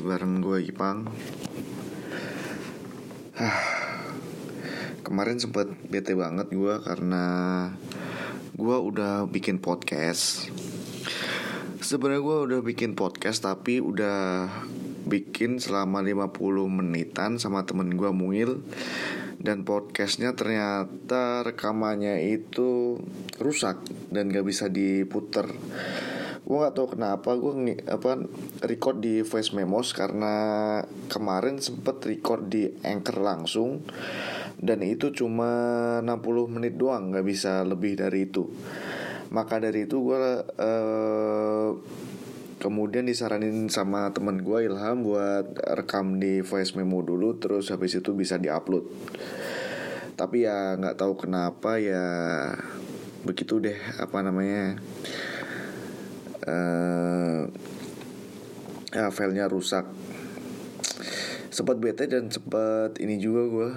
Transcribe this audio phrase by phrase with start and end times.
[0.00, 1.10] Bareng gue Ipang
[5.02, 7.24] Kemarin sempet bete banget gue karena
[8.54, 10.46] gue udah bikin podcast.
[11.82, 14.46] Sebenarnya gue udah bikin podcast tapi udah
[15.04, 16.38] bikin selama 50
[16.70, 18.62] menitan sama temen gue Mungil
[19.42, 23.02] dan podcastnya ternyata rekamannya itu
[23.42, 23.82] rusak
[24.14, 25.50] dan gak bisa diputer
[26.42, 28.18] gue gak tahu kenapa gue apa
[28.66, 30.34] record di voice memos karena
[31.06, 33.86] kemarin sempet record di anchor langsung
[34.62, 35.50] dan itu cuma
[36.06, 38.46] 60 menit doang nggak bisa lebih dari itu.
[39.34, 41.70] Maka dari itu gue uh,
[42.62, 48.14] kemudian disaranin sama temen gue Ilham buat rekam di voice memo dulu terus habis itu
[48.14, 48.86] bisa diupload.
[50.14, 52.06] Tapi ya nggak tahu kenapa ya
[53.26, 54.78] begitu deh apa namanya
[56.46, 57.48] uh,
[58.92, 59.86] ya filenya rusak.
[61.52, 63.70] Sempat bete dan sempat ini juga gue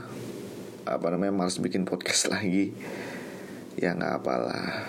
[0.85, 2.71] apa namanya males bikin podcast lagi.
[3.75, 4.87] Ya nggak apalah.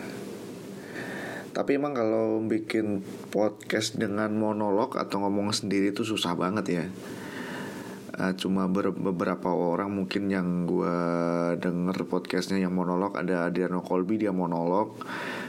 [1.56, 3.00] Tapi emang kalau bikin
[3.32, 6.84] podcast dengan monolog atau ngomong sendiri itu susah banget ya
[8.17, 10.97] uh, cuma beberapa orang mungkin yang gue
[11.61, 13.14] denger podcastnya yang monolog.
[13.17, 14.98] Ada Adriano Colby dia monolog.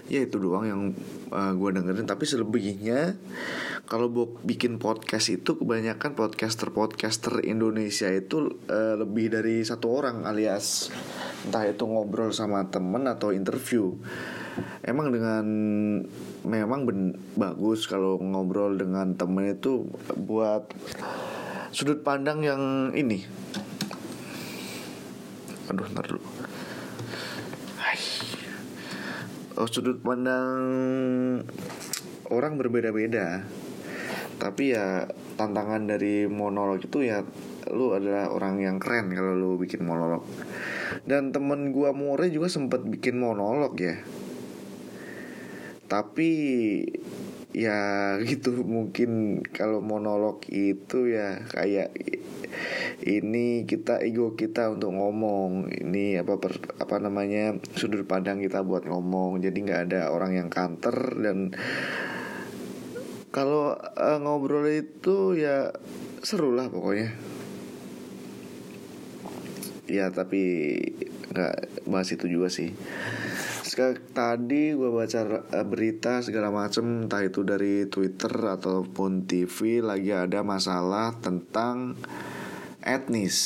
[0.07, 0.81] Ya itu doang yang
[1.31, 2.07] uh, gue dengerin.
[2.07, 3.19] Tapi selebihnya
[3.87, 4.11] kalau
[4.43, 10.91] bikin podcast itu kebanyakan podcaster podcaster Indonesia itu uh, lebih dari satu orang alias
[11.47, 13.95] entah itu ngobrol sama temen atau interview.
[14.83, 15.45] Emang dengan
[16.43, 16.99] memang ben,
[17.35, 20.67] bagus kalau ngobrol dengan temen itu buat
[21.71, 23.23] sudut pandang yang ini.
[25.67, 26.23] Aduh ntar dulu.
[29.57, 30.53] Oh, sudut pandang
[32.29, 33.41] orang berbeda-beda.
[34.37, 37.25] Tapi ya tantangan dari monolog itu ya
[37.73, 40.21] lu adalah orang yang keren kalau lu bikin monolog.
[41.09, 43.97] Dan temen gua More juga sempat bikin monolog ya.
[45.89, 46.29] Tapi
[47.55, 48.63] ya gitu.
[48.63, 51.93] Mungkin kalau monolog itu ya kayak
[53.07, 55.71] ini kita ego kita untuk ngomong.
[55.71, 59.39] Ini apa per, apa namanya sudut pandang kita buat ngomong.
[59.43, 61.53] Jadi nggak ada orang yang kanter dan
[63.31, 65.71] kalau uh, ngobrol itu ya
[66.25, 67.13] seru lah pokoknya.
[69.87, 70.75] Ya tapi
[71.31, 72.73] nggak bahas itu juga sih
[74.09, 81.13] tadi gue baca berita segala macem entah itu dari Twitter ataupun TV lagi ada masalah
[81.21, 81.93] tentang
[82.81, 83.37] etnis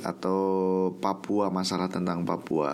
[0.00, 0.40] atau
[0.96, 2.72] Papua masalah tentang Papua.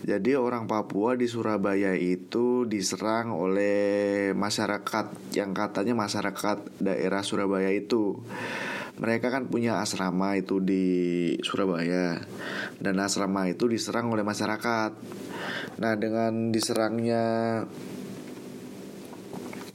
[0.00, 8.16] Jadi orang Papua di Surabaya itu diserang oleh masyarakat yang katanya masyarakat daerah Surabaya itu
[8.98, 10.84] mereka kan punya asrama itu di
[11.42, 12.18] Surabaya
[12.82, 14.92] dan asrama itu diserang oleh masyarakat.
[15.78, 17.24] Nah dengan diserangnya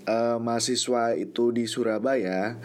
[0.07, 2.59] uh, mahasiswa itu di Surabaya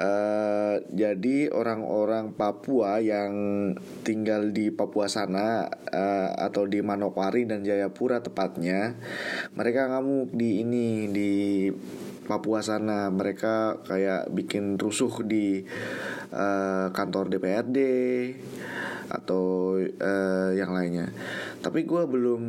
[0.00, 3.34] Uh, jadi orang-orang Papua yang
[4.00, 8.96] tinggal di Papua sana uh, atau di Manokwari dan Jayapura tepatnya,
[9.52, 11.32] mereka ngamuk di ini di
[12.30, 13.10] Papua sana.
[13.10, 15.66] Mereka kayak bikin rusuh di
[16.30, 17.78] uh, kantor DPRD
[19.10, 21.10] atau uh, yang lainnya.
[21.58, 22.42] Tapi gue belum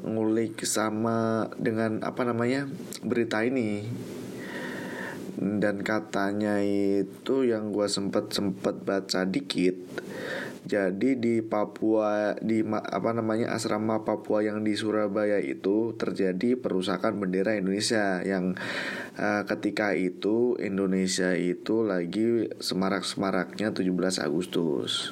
[0.00, 2.64] ngulik sama dengan apa namanya
[3.04, 3.84] berita ini
[5.42, 9.74] dan katanya itu yang gue sempet sempet baca dikit
[10.62, 17.58] jadi di Papua di apa namanya asrama Papua yang di Surabaya itu terjadi perusakan bendera
[17.58, 18.54] Indonesia yang
[19.18, 25.10] uh, ketika itu Indonesia itu lagi semarak-semaraknya 17 Agustus.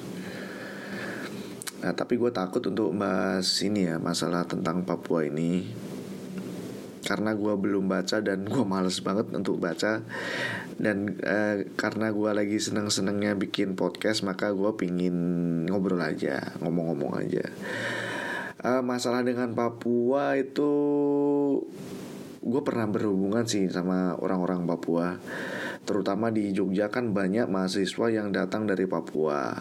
[1.81, 5.67] Nah, tapi gue takut untuk bahas ini ya masalah tentang Papua ini
[7.01, 10.05] karena gue belum baca dan gue males banget untuk baca.
[10.81, 15.17] Dan uh, karena gue lagi seneng senengnya bikin podcast maka gue pingin
[15.69, 17.45] ngobrol aja ngomong-ngomong aja.
[18.61, 20.73] Uh, masalah dengan Papua itu
[22.41, 25.17] gue pernah berhubungan sih sama orang-orang Papua.
[25.85, 29.53] Terutama di Jogja kan banyak mahasiswa yang datang dari Papua.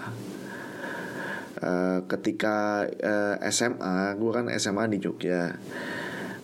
[1.59, 5.59] Uh, ketika uh, SMA gue kan SMA di Jogja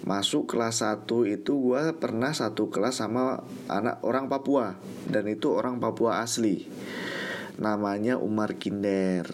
[0.06, 4.78] masuk kelas 1 itu gue pernah satu kelas sama anak orang Papua.
[5.10, 6.70] Dan itu orang Papua asli.
[7.58, 9.26] Namanya Umar Kinder.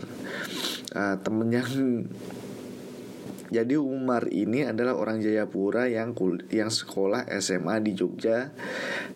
[0.96, 1.68] Uh, temen yang
[3.52, 8.56] Jadi Umar ini adalah orang Jayapura yang kul yang sekolah SMA di Jogja.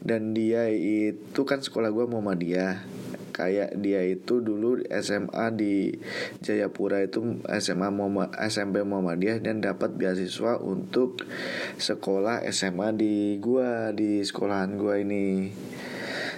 [0.04, 3.05] Dan dia itu kan sekolah gue Muhammadiyah.
[3.36, 5.92] Kayak dia itu dulu SMA di
[6.40, 11.28] Jayapura itu SMA Muhammad, SMP Muhammadiyah dan dapat beasiswa untuk
[11.76, 15.52] sekolah SMA di gua di sekolahan gua ini.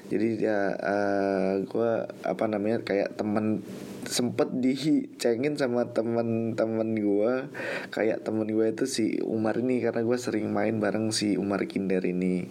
[0.10, 3.62] Jadi ya uh, gua apa namanya kayak temen
[4.08, 7.52] sempet dicengin sama temen-temen gue
[7.92, 12.00] kayak temen gue itu si Umar ini karena gue sering main bareng si Umar Kinder
[12.08, 12.48] ini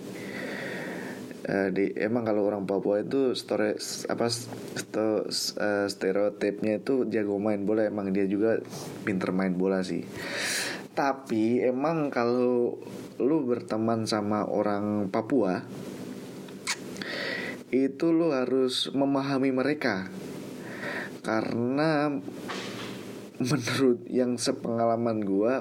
[1.47, 3.79] uh, di emang kalau orang Papua itu story
[4.11, 8.59] apa sto, uh, stereotipnya itu jago main bola emang dia juga
[9.07, 10.03] pinter main bola sih.
[10.97, 12.81] Tapi emang kalau
[13.21, 15.65] lu berteman sama orang Papua
[17.71, 20.09] itu lu harus memahami mereka.
[21.21, 22.09] Karena
[23.43, 25.55] menurut yang sepengalaman gue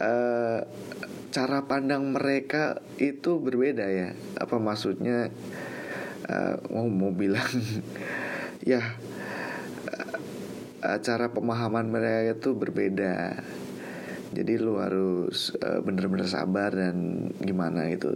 [0.00, 0.60] uh,
[1.30, 4.08] cara pandang mereka itu berbeda ya.
[4.36, 5.30] Apa maksudnya?
[6.30, 7.48] Uh, mau mau bilang
[8.62, 8.78] ya
[10.84, 13.42] uh, cara pemahaman mereka itu berbeda.
[14.30, 18.14] Jadi lu harus uh, bener-bener sabar dan gimana itu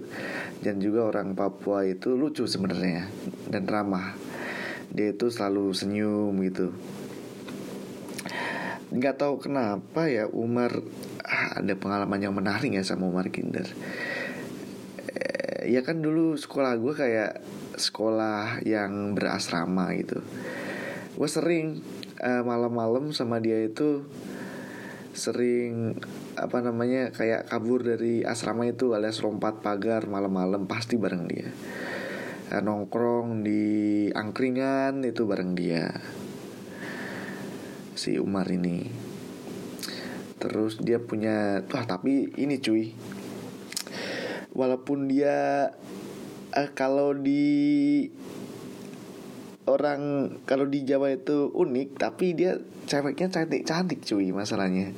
[0.62, 3.10] dan juga orang Papua itu lucu sebenarnya
[3.50, 4.14] dan ramah.
[4.94, 6.70] Dia itu selalu senyum gitu
[8.94, 10.70] nggak tahu kenapa ya Umar
[11.26, 13.66] ah, ada pengalaman yang menarik ya sama Umar Kinder.
[15.10, 17.42] Eh, ya kan dulu sekolah gue kayak
[17.74, 20.22] sekolah yang berasrama gitu.
[21.18, 21.82] Gue sering
[22.22, 24.06] uh, malam-malam sama dia itu
[25.14, 25.98] sering
[26.34, 31.50] apa namanya kayak kabur dari asrama itu alias lompat pagar malam-malam pasti bareng dia.
[32.54, 35.90] Eh, nongkrong di angkringan itu bareng dia
[37.94, 38.86] si Umar ini.
[40.38, 42.92] Terus dia punya wah tapi ini cuy.
[44.54, 45.70] Walaupun dia
[46.54, 48.06] uh, kalau di
[49.64, 54.92] orang kalau di Jawa itu unik tapi dia ceweknya cantik cantik cuy masalahnya.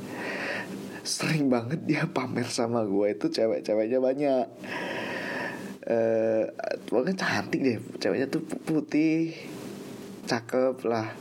[1.06, 4.46] Sering banget dia pamer sama gue itu cewek-ceweknya banyak.
[5.86, 6.44] Eh
[6.90, 9.30] pokoknya cantik deh ceweknya tuh putih
[10.26, 11.14] cakep lah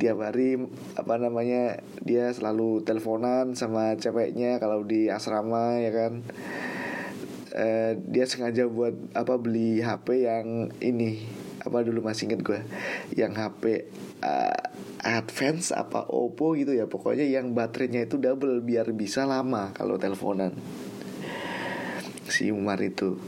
[0.00, 0.56] dia hari
[0.96, 6.24] apa namanya dia selalu teleponan sama ceweknya kalau di asrama ya kan?
[7.50, 11.28] Eh, dia sengaja buat apa beli HP yang ini
[11.60, 12.60] apa dulu masih inget gue
[13.12, 13.90] yang HP
[14.24, 14.62] uh, eh,
[15.04, 16.88] Advance apa Oppo gitu ya.
[16.88, 20.56] Pokoknya yang baterainya itu double biar bisa lama kalau teleponan.
[22.30, 23.20] Si Umar itu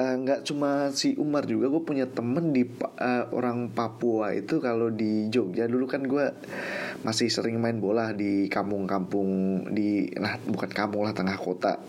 [0.00, 4.88] nggak uh, cuma si Umar juga gue punya temen di uh, orang Papua itu kalau
[4.88, 5.66] di Jogja.
[5.66, 6.30] Dulu kan gue
[7.02, 9.28] masih sering main bola di kampung-kampung
[9.72, 11.80] di nah bukan kampung lah tengah kota.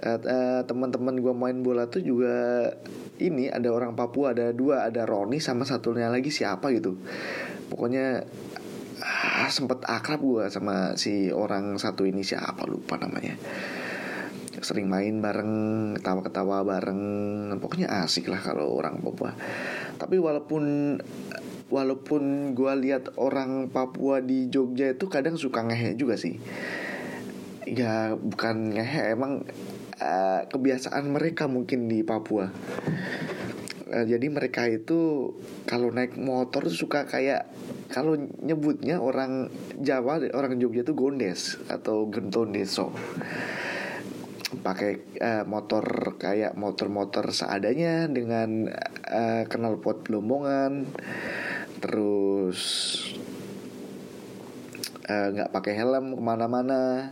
[0.00, 2.72] Uh, uh, teman-teman gue main bola tuh juga
[3.20, 6.96] ini ada orang Papua ada dua ada Roni sama satunya lagi siapa gitu.
[7.68, 8.24] Pokoknya
[9.04, 13.36] ah, sempet akrab gue sama si orang satu ini siapa lupa namanya
[14.60, 15.52] sering main bareng
[15.98, 17.02] ketawa-ketawa bareng.
[17.58, 19.32] Pokoknya asik lah kalau orang Papua.
[19.96, 20.96] Tapi walaupun
[21.70, 26.36] walaupun gue lihat orang Papua di Jogja itu kadang suka ngehe juga sih.
[27.64, 29.46] Ya bukan ngehe emang
[30.00, 32.50] uh, kebiasaan mereka mungkin di Papua.
[33.90, 35.32] Uh, jadi mereka itu
[35.64, 37.48] kalau naik motor suka kayak
[37.90, 39.50] kalau nyebutnya orang
[39.82, 42.94] Jawa orang Jogja itu gondes atau genton deso
[44.50, 48.66] pakai uh, motor kayak motor-motor seadanya dengan
[49.06, 50.90] uh, knalpot lombongan
[51.80, 52.60] terus
[55.08, 57.08] eh, nggak uh, pakai helm ke mana-mana.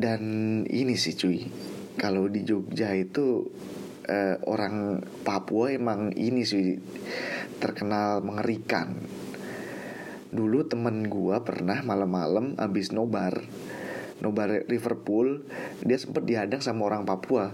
[0.00, 0.22] Dan
[0.64, 1.44] ini sih cuy
[2.00, 3.44] kalau di Jogja itu
[4.08, 6.80] uh, orang Papua emang ini sih
[7.60, 8.96] terkenal mengerikan.
[10.32, 13.44] Dulu temen gua pernah malam-malam abis nobar
[14.20, 15.44] nobar Liverpool
[15.84, 17.52] dia sempat dihadang sama orang Papua.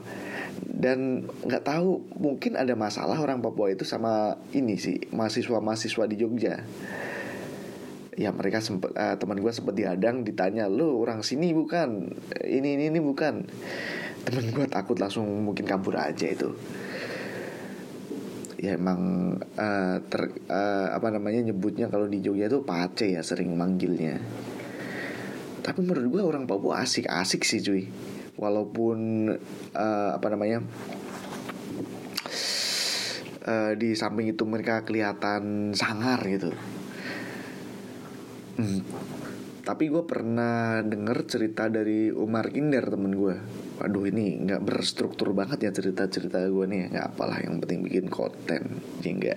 [0.60, 6.54] Dan nggak tahu mungkin ada masalah orang Papua itu sama ini sih mahasiswa-mahasiswa di Jogja.
[8.16, 12.16] Ya mereka sempat uh, teman gue sempat dihadang ditanya lo orang sini bukan?
[12.40, 13.44] Ini ini ini bukan?
[14.26, 16.56] Teman gue takut langsung mungkin kabur aja itu.
[18.56, 23.52] Ya emang uh, ter, uh, apa namanya nyebutnya kalau di Jogja itu pace ya sering
[23.52, 24.16] manggilnya
[25.66, 27.90] tapi menurut gue orang Papua asik-asik sih cuy.
[28.38, 29.26] Walaupun
[29.74, 30.62] uh, apa namanya
[33.42, 36.54] uh, di samping itu mereka kelihatan sangar gitu.
[38.56, 38.80] Hmm,
[39.66, 43.36] tapi gue pernah denger cerita dari Umar Inder temen gue
[43.76, 48.80] Waduh ini nggak berstruktur banget ya cerita-cerita gue nih nggak apalah yang penting bikin konten
[49.04, 49.36] Jingga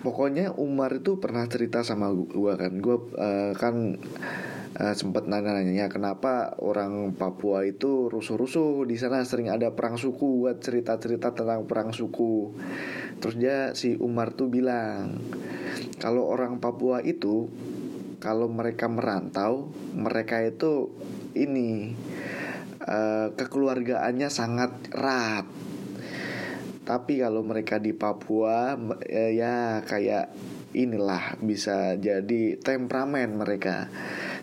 [0.00, 2.72] Pokoknya Umar itu pernah cerita sama gue kan.
[2.80, 4.00] Gue uh, kan
[4.80, 8.88] uh, sempat nanya-nanya kenapa orang Papua itu rusuh-rusuh?
[8.88, 12.56] Di sana sering ada perang suku buat cerita-cerita tentang perang suku.
[13.20, 15.20] Terus dia si Umar tuh bilang
[16.00, 17.52] kalau orang Papua itu
[18.20, 20.92] kalau mereka merantau mereka itu
[21.36, 21.96] ini
[22.84, 25.48] uh, kekeluargaannya sangat erat
[26.90, 30.34] tapi kalau mereka di Papua uh, ya kayak
[30.74, 33.86] inilah bisa jadi temperamen mereka.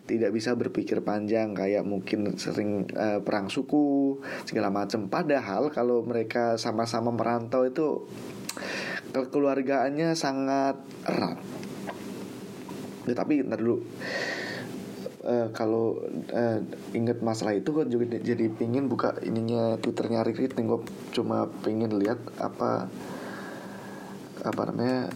[0.07, 4.15] Tidak bisa berpikir panjang kayak mungkin sering uh, perang suku
[4.47, 8.07] segala macam padahal kalau mereka sama-sama merantau itu
[9.11, 11.43] kekeluargaannya sangat erat.
[13.11, 13.83] Ya, tapi ntar dulu
[15.27, 16.00] uh, kalau
[16.31, 16.60] uh,
[16.96, 20.81] inget masalah itu gue juga jadi pingin buka ininya twitternya Kriting gue
[21.12, 22.88] cuma pingin lihat apa
[24.48, 25.12] apa namanya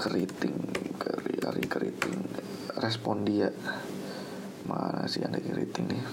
[0.00, 0.56] keriting
[0.96, 2.16] keri keriting
[2.80, 3.52] respon dia.
[4.64, 6.04] Mana sih ada keriting nih?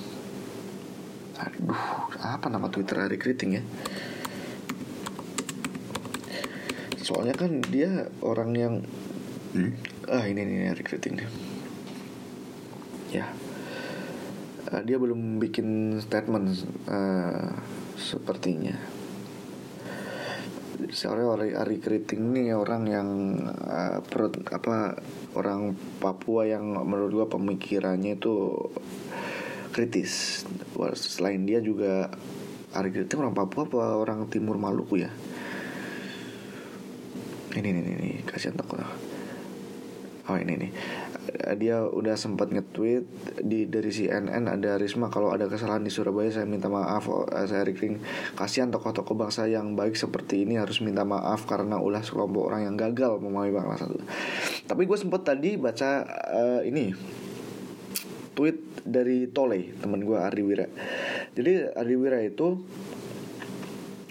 [1.37, 1.83] Aduh
[2.25, 3.63] apa nama twitter Ari keriting ya?
[6.99, 8.73] Soalnya kan dia orang yang
[9.53, 9.71] hmm?
[10.09, 11.46] ah ini ini Ari keriting nih
[13.11, 13.27] ya.
[14.67, 16.51] Uh, dia belum bikin statement
[16.91, 17.55] uh,
[17.95, 18.75] sepertinya.
[20.87, 23.09] Soalnya Ari, Ari Keriting ini orang yang
[23.49, 24.99] uh, perut apa
[25.33, 28.55] orang Papua yang menurut gua pemikirannya itu
[29.73, 30.43] kritis.
[30.95, 32.11] Selain dia juga
[32.75, 35.11] Ari Keriting orang Papua apa orang Timur Maluku ya?
[37.57, 39.16] Ini ini ini kasihan tokoh
[40.27, 40.71] oh ini nih.
[41.59, 43.03] Dia udah sempat nge-tweet
[43.43, 47.07] di dari CNN ada Risma kalau ada kesalahan di Surabaya saya minta maaf.
[47.11, 47.99] Oh, eh, saya Rikring
[48.39, 52.75] kasihan tokoh-tokoh bangsa yang baik seperti ini harus minta maaf karena ulah sekelompok orang yang
[52.79, 53.87] gagal memahami bangsa
[54.67, 56.91] tapi gue sempat tadi baca uh, ini
[58.35, 60.67] tweet dari Tole teman gue Ari Wira.
[61.33, 62.61] Jadi Ari Wira itu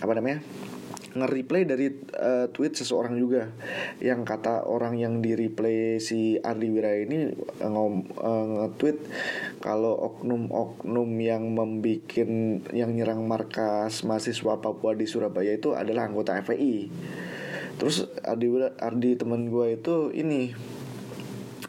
[0.00, 0.42] apa namanya
[1.22, 3.48] nge-replay dari uh, tweet seseorang juga
[4.00, 7.32] yang kata orang yang di replay si Ardi Wira ini
[7.64, 8.98] uh, nge-tweet
[9.64, 16.92] kalau oknum-oknum yang membikin yang nyerang markas mahasiswa Papua di Surabaya itu adalah anggota FPI.
[17.76, 18.48] Terus Ardi
[18.80, 20.52] Ardi teman gue itu ini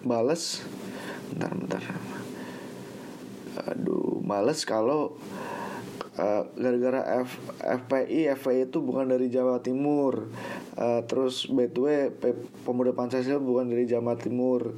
[0.08, 0.64] bales
[1.34, 1.84] bentar bentar
[3.68, 5.18] aduh males kalau
[6.18, 10.30] eh, gara-gara F, FPI FPI itu bukan dari Jawa Timur.
[10.78, 12.14] Uh, terus BTW
[12.62, 14.78] pemuda Pancasila bukan dari Jawa Timur.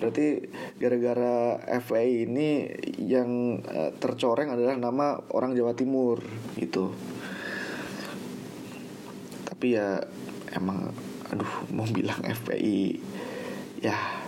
[0.00, 0.48] Berarti
[0.80, 2.48] gara-gara FPI ini
[2.96, 6.24] yang uh, tercoreng adalah nama orang Jawa Timur
[6.56, 6.96] gitu.
[9.44, 10.00] Tapi ya
[10.56, 10.92] emang
[11.28, 13.00] aduh mau bilang FPI
[13.84, 14.23] ya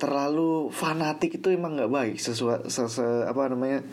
[0.00, 3.84] terlalu fanatik itu emang nggak baik sesuatu sese, apa namanya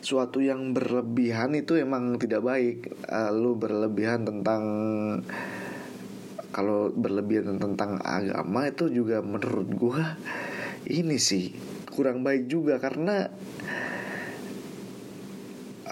[0.00, 4.64] suatu yang berlebihan itu emang tidak baik uh, lu berlebihan tentang
[6.54, 10.16] kalau berlebihan tentang agama itu juga menurut gua
[10.88, 11.52] ini sih
[11.92, 13.28] kurang baik juga karena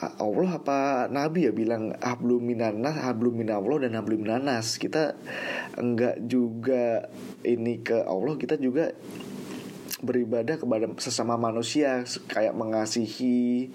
[0.02, 4.75] Allah apa Nabi ya bilang hablum minanas, hablum minallah dan hablum minanas.
[4.82, 5.14] Kita
[5.78, 7.06] enggak juga
[7.47, 8.90] ini ke Allah, kita juga
[10.02, 13.71] beribadah kepada sesama manusia kayak mengasihi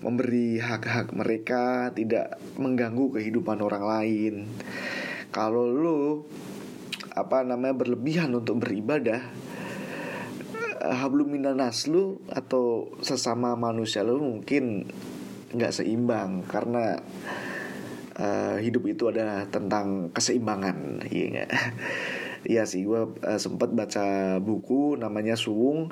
[0.00, 4.34] memberi hak-hak mereka tidak mengganggu kehidupan orang lain.
[5.30, 6.24] Kalau lu
[7.14, 9.22] apa namanya berlebihan untuk beribadah
[10.82, 14.88] eh, hablum minanas lu atau sesama manusia lu mungkin
[15.54, 16.98] nggak seimbang karena
[18.18, 21.46] uh, hidup itu adalah tentang keseimbangan iya
[22.44, 25.88] Iya sih, gue uh, sempat baca buku namanya Suwung.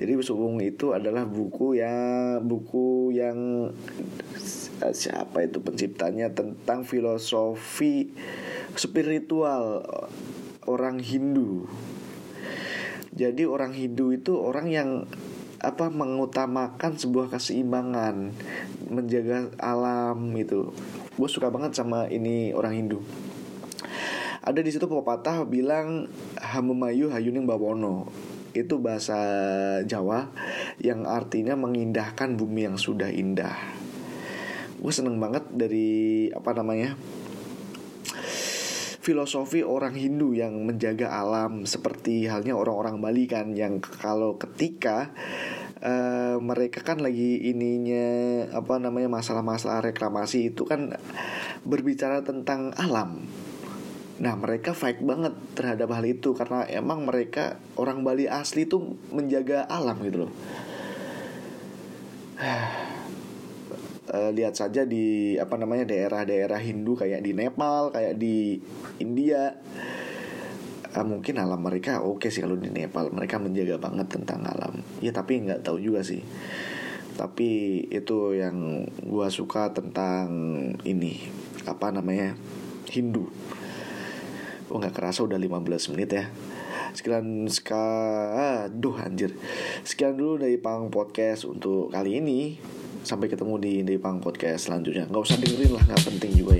[0.00, 3.68] Jadi Suwung itu adalah buku yang buku yang
[4.80, 8.16] uh, siapa itu penciptanya tentang filosofi
[8.80, 9.84] spiritual
[10.64, 11.68] orang Hindu.
[13.12, 15.04] Jadi orang Hindu itu orang yang
[15.60, 18.32] apa mengutamakan sebuah keseimbangan,
[18.88, 20.72] menjaga alam itu.
[21.12, 23.04] Gue suka banget sama ini orang Hindu
[24.40, 26.08] ada di situ pepatah bilang
[26.40, 28.08] hamumayu hayuning bawono
[28.56, 29.18] itu bahasa
[29.86, 30.32] Jawa
[30.82, 33.54] yang artinya mengindahkan bumi yang sudah indah.
[34.80, 36.96] Gue seneng banget dari apa namanya
[39.00, 45.12] filosofi orang Hindu yang menjaga alam seperti halnya orang-orang Bali kan yang kalau ketika
[45.80, 48.08] uh, mereka kan lagi ininya
[48.56, 50.96] apa namanya masalah-masalah reklamasi itu kan
[51.64, 53.24] berbicara tentang alam.
[54.20, 59.64] Nah mereka fight banget terhadap hal itu karena emang mereka orang Bali asli itu menjaga
[59.64, 60.32] alam gitu loh.
[64.12, 68.60] uh, lihat saja di apa namanya daerah-daerah Hindu kayak di Nepal, kayak di
[69.00, 69.56] India.
[70.90, 74.84] Uh, mungkin alam mereka oke okay sih kalau di Nepal mereka menjaga banget tentang alam.
[75.00, 76.20] Ya tapi nggak tahu juga sih.
[77.16, 80.28] Tapi itu yang gua suka tentang
[80.84, 81.24] ini
[81.64, 82.36] apa namanya
[82.92, 83.32] Hindu.
[84.70, 86.24] Oh nggak kerasa udah 15 menit ya.
[86.94, 87.84] Sekian ska
[88.66, 89.34] aduh anjir.
[89.82, 92.58] Sekian dulu dari Pang Podcast untuk kali ini
[93.00, 96.54] sampai ketemu di Depang Podcast selanjutnya nggak usah dengerin lah nggak penting juga